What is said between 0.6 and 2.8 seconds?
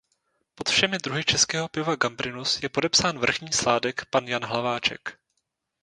všemi druhy českého piva Gambrinus je